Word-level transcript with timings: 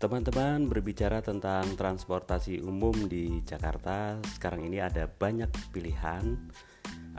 Teman-teman 0.00 0.64
berbicara 0.64 1.20
tentang 1.20 1.76
transportasi 1.76 2.64
umum 2.64 3.04
di 3.04 3.44
Jakarta 3.44 4.16
Sekarang 4.32 4.64
ini 4.64 4.80
ada 4.80 5.04
banyak 5.04 5.52
pilihan. 5.76 6.40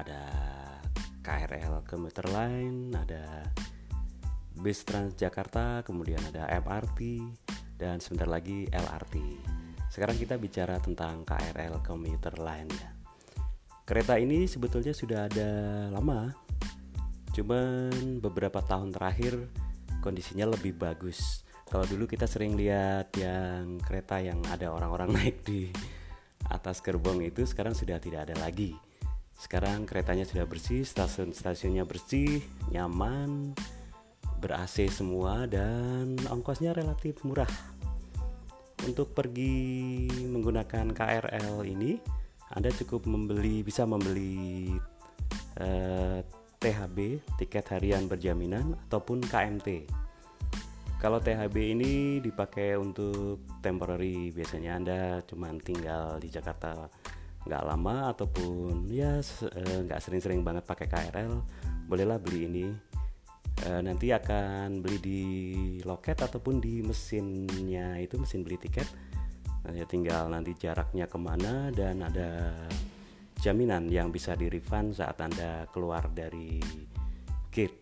Ada 0.02 0.22
KRL 1.22 1.86
Komuter 1.86 2.26
Line 2.34 2.90
Ada 2.98 3.46
bis 4.66 4.82
Transjakarta 4.82 5.86
Kemudian 5.86 6.26
ada 6.34 6.50
MRT 6.58 7.22
Dan 7.78 8.02
sebentar 8.02 8.26
lagi 8.26 8.66
LRT 8.74 9.16
Sekarang 9.86 10.18
kita 10.18 10.42
bicara 10.42 10.82
tentang 10.82 11.22
KRL 11.22 11.86
Komuter 11.86 12.34
Line 12.42 12.72
ya. 12.82 12.90
Kereta 13.86 14.18
ini 14.18 14.50
sebetulnya 14.50 14.98
sudah 14.98 15.30
ada 15.30 15.50
lama 15.94 16.34
Cuman 17.30 18.18
beberapa 18.18 18.58
tahun 18.66 18.90
terakhir 18.90 19.38
kondisinya 20.02 20.50
lebih 20.50 20.82
bagus 20.82 21.46
kalau 21.72 21.88
dulu 21.88 22.04
kita 22.04 22.28
sering 22.28 22.60
lihat 22.60 23.16
yang 23.16 23.80
kereta 23.80 24.20
yang 24.20 24.44
ada 24.52 24.76
orang-orang 24.76 25.08
naik 25.16 25.48
di 25.48 25.72
atas 26.52 26.84
gerbong 26.84 27.24
itu 27.24 27.48
sekarang 27.48 27.72
sudah 27.72 27.96
tidak 28.04 28.28
ada 28.28 28.36
lagi. 28.44 28.76
Sekarang 29.40 29.88
keretanya 29.88 30.28
sudah 30.28 30.44
bersih, 30.44 30.84
stasiun-stasiunnya 30.84 31.88
bersih, 31.88 32.44
nyaman, 32.76 33.56
ber-AC 34.44 34.92
semua 34.92 35.48
dan 35.48 36.20
ongkosnya 36.28 36.76
relatif 36.76 37.24
murah. 37.24 37.50
Untuk 38.84 39.16
pergi 39.16 40.06
menggunakan 40.12 40.92
KRL 40.92 41.64
ini, 41.66 41.98
Anda 42.52 42.70
cukup 42.76 43.08
membeli 43.08 43.64
bisa 43.64 43.88
membeli 43.88 44.76
eh, 45.56 46.20
THB, 46.62 46.98
tiket 47.40 47.66
harian 47.74 48.06
berjaminan 48.12 48.78
ataupun 48.90 49.24
KMT. 49.26 50.01
Kalau 51.02 51.18
THB 51.18 51.56
ini 51.74 51.94
dipakai 52.22 52.78
untuk 52.78 53.50
temporary, 53.58 54.30
biasanya 54.30 54.78
Anda 54.78 55.00
cuma 55.26 55.50
tinggal 55.58 56.22
di 56.22 56.30
Jakarta 56.30 56.86
nggak 57.42 57.64
lama 57.66 58.14
ataupun 58.14 58.86
ya 58.86 59.18
eh, 59.18 59.80
nggak 59.82 59.98
sering-sering 59.98 60.46
banget 60.46 60.62
pakai 60.62 60.86
KRL, 60.86 61.42
bolehlah 61.90 62.22
beli 62.22 62.46
ini. 62.46 62.68
E, 63.66 63.82
nanti 63.82 64.14
akan 64.14 64.80
beli 64.86 64.98
di 65.02 65.22
loket 65.82 66.22
ataupun 66.22 66.62
di 66.62 66.86
mesinnya 66.86 67.98
itu 67.98 68.22
mesin 68.22 68.46
beli 68.46 68.62
tiket. 68.62 68.86
Nah, 69.66 69.74
ya 69.74 69.90
tinggal 69.90 70.30
nanti 70.30 70.54
jaraknya 70.54 71.10
ke 71.10 71.18
mana 71.18 71.74
dan 71.74 72.06
ada 72.06 72.54
jaminan 73.42 73.90
yang 73.90 74.14
bisa 74.14 74.38
di 74.38 74.54
refund 74.54 75.02
saat 75.02 75.18
Anda 75.18 75.66
keluar 75.74 76.14
dari 76.14 76.62
gate 77.50 77.81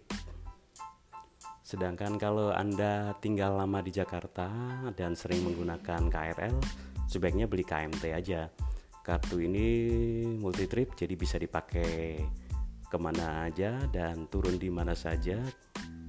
Sedangkan 1.70 2.17
kalau 2.17 2.50
Anda 2.50 3.14
tinggal 3.22 3.53
lama 3.53 3.86
di 3.86 3.94
Jakarta 3.94 4.50
dan 4.98 5.14
sering 5.14 5.45
menggunakan 5.45 6.09
KRL, 6.09 6.58
sebaiknya 7.06 7.45
beli 7.45 7.62
KMT 7.62 8.09
aja. 8.09 8.50
Kartu 9.06 9.38
ini 9.38 9.70
multi 10.42 10.66
trip 10.66 10.97
jadi 10.97 11.14
bisa 11.14 11.38
dipakai 11.38 12.25
ke 12.90 12.97
mana 12.97 13.45
aja 13.45 13.86
dan 13.94 14.25
turun 14.34 14.58
di 14.58 14.73
mana 14.73 14.97
saja, 14.97 15.38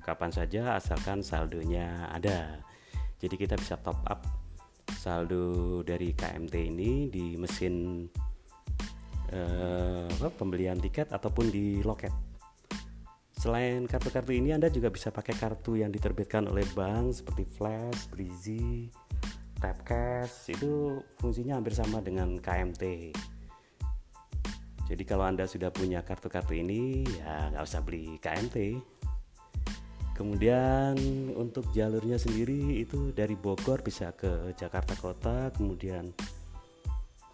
kapan 0.00 0.32
saja 0.32 0.80
asalkan 0.80 1.20
saldonya 1.20 2.08
ada. 2.08 2.64
Jadi 3.20 3.36
kita 3.36 3.60
bisa 3.60 3.76
top 3.84 4.00
up 4.08 4.24
saldo 4.96 5.84
dari 5.84 6.16
KMT 6.16 6.54
ini 6.56 7.12
di 7.12 7.36
mesin 7.36 8.08
uh, 9.28 10.08
pembelian 10.40 10.80
tiket 10.80 11.12
ataupun 11.12 11.52
di 11.52 11.84
loket. 11.84 12.29
Selain 13.40 13.88
kartu-kartu 13.88 14.36
ini 14.36 14.52
Anda 14.52 14.68
juga 14.68 14.92
bisa 14.92 15.08
pakai 15.08 15.32
kartu 15.32 15.80
yang 15.80 15.88
diterbitkan 15.88 16.44
oleh 16.44 16.68
bank 16.76 17.24
seperti 17.24 17.48
Flash, 17.48 18.12
Breezy, 18.12 18.92
Tapcash 19.56 20.52
itu 20.52 21.00
fungsinya 21.16 21.56
hampir 21.56 21.72
sama 21.72 22.04
dengan 22.04 22.36
KMT. 22.36 23.16
Jadi 24.92 25.02
kalau 25.08 25.24
Anda 25.24 25.48
sudah 25.48 25.72
punya 25.72 26.04
kartu-kartu 26.04 26.52
ini 26.52 27.00
ya 27.16 27.48
nggak 27.48 27.64
usah 27.64 27.80
beli 27.80 28.20
KMT. 28.20 28.76
Kemudian 30.20 31.00
untuk 31.32 31.72
jalurnya 31.72 32.20
sendiri 32.20 32.76
itu 32.76 33.08
dari 33.16 33.40
Bogor 33.40 33.80
bisa 33.80 34.12
ke 34.12 34.52
Jakarta 34.52 34.92
Kota, 35.00 35.48
kemudian 35.56 36.12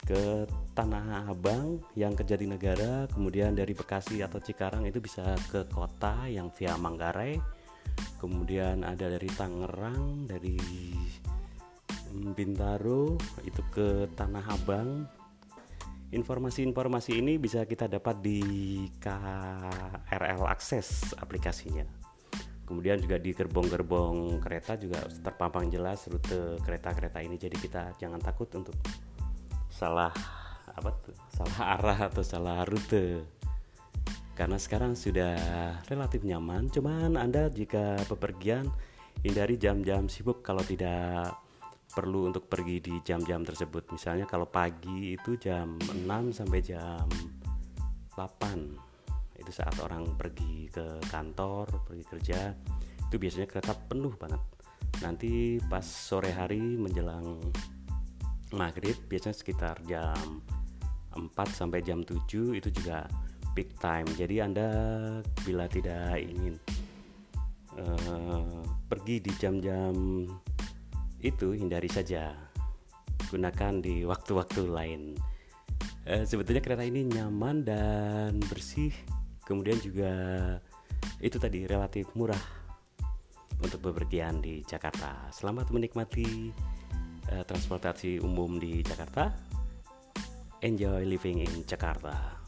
ke 0.06 0.46
Tanah 0.70 1.26
Abang 1.26 1.82
yang 1.98 2.14
ke 2.14 2.22
Jatinegara, 2.22 3.10
kemudian 3.10 3.58
dari 3.58 3.74
Bekasi 3.74 4.22
atau 4.22 4.38
Cikarang 4.38 4.86
itu 4.86 5.02
bisa 5.02 5.34
ke 5.50 5.66
kota 5.66 6.30
yang 6.30 6.48
via 6.54 6.78
Manggarai, 6.78 7.42
kemudian 8.22 8.86
ada 8.86 9.10
dari 9.10 9.26
Tangerang, 9.26 10.30
dari 10.30 10.56
Bintaro 12.14 13.18
itu 13.42 13.60
ke 13.74 14.06
Tanah 14.14 14.46
Abang. 14.46 15.10
Informasi-informasi 16.14 17.18
ini 17.18 17.34
bisa 17.34 17.66
kita 17.66 17.90
dapat 17.90 18.22
di 18.22 18.40
KRL 19.02 20.46
Akses 20.46 21.18
aplikasinya. 21.18 21.82
Kemudian 22.62 23.02
juga 23.02 23.18
di 23.18 23.34
gerbong-gerbong 23.34 24.38
kereta 24.38 24.78
juga 24.78 25.02
terpampang 25.02 25.66
jelas 25.66 26.06
rute 26.06 26.62
kereta-kereta 26.62 27.18
ini 27.22 27.38
jadi 27.38 27.54
kita 27.58 27.82
jangan 27.98 28.22
takut 28.22 28.50
untuk 28.54 28.74
salah 29.76 30.12
apa 30.72 30.88
tuh? 31.04 31.12
Salah 31.37 31.76
arah 31.76 31.98
atau 32.09 32.25
salah 32.25 32.64
rute. 32.64 33.20
Karena 34.32 34.56
sekarang 34.56 34.97
sudah 34.97 35.37
relatif 35.88 36.25
nyaman 36.25 36.72
cuman 36.72 37.20
anda 37.20 37.53
jika 37.53 38.00
bepergian 38.09 38.69
hindari 39.20 39.60
jam-jam 39.60 40.09
sibuk 40.09 40.41
kalau 40.44 40.60
tidak 40.65 41.36
perlu 41.92 42.28
untuk 42.28 42.48
pergi 42.48 42.81
di 42.81 43.00
jam-jam 43.04 43.44
tersebut. 43.44 43.88
Misalnya 43.92 44.28
kalau 44.28 44.48
pagi 44.48 45.16
itu 45.16 45.41
jam 45.41 45.81
6 45.81 46.04
sampai 46.36 46.60
jam 46.60 47.09
8 48.16 49.41
itu 49.41 49.53
saat 49.53 49.76
orang 49.84 50.16
pergi 50.16 50.69
ke 50.72 51.00
kantor 51.12 51.84
pergi 51.84 52.04
kerja 52.09 52.41
itu 53.09 53.16
biasanya 53.16 53.48
kereta 53.48 53.72
penuh 53.72 54.12
banget. 54.16 54.41
Nanti 55.00 55.60
pas 55.65 55.84
sore 55.84 56.32
hari 56.32 56.76
menjelang 56.76 57.41
maghrib 58.56 58.96
biasanya 59.06 59.36
sekitar 59.36 59.76
jam 59.84 60.40
4 61.12 61.32
sampai 61.52 61.84
jam 61.84 62.00
7 62.00 62.56
itu 62.56 62.68
juga 62.72 63.04
peak 63.56 63.76
time. 63.80 64.08
Jadi 64.16 64.40
anda 64.40 64.68
bila 65.44 65.64
tidak 65.68 66.20
ingin 66.20 66.56
uh, 67.80 68.60
pergi 68.88 69.20
di 69.24 69.32
jam-jam 69.36 70.24
itu 71.20 71.56
hindari 71.56 71.88
saja. 71.88 72.32
Gunakan 73.28 73.80
di 73.80 74.04
waktu-waktu 74.04 74.62
lain. 74.68 75.02
Uh, 76.06 76.24
sebetulnya 76.24 76.60
kereta 76.60 76.84
ini 76.84 77.04
nyaman 77.08 77.64
dan 77.64 78.36
bersih. 78.48 78.92
Kemudian 79.48 79.78
juga 79.80 80.12
itu 81.22 81.40
tadi 81.40 81.64
relatif 81.64 82.12
murah 82.18 82.40
untuk 83.62 83.80
bepergian 83.88 84.44
di 84.44 84.60
Jakarta. 84.66 85.32
Selamat 85.32 85.72
menikmati 85.72 86.52
uh, 87.32 87.42
transportasi 87.42 88.22
umum 88.22 88.59
di 88.60 88.82
Jakarta. 88.82 89.32
Enjoy 90.62 91.04
living 91.04 91.44
in 91.44 91.62
Jakarta. 91.66 92.45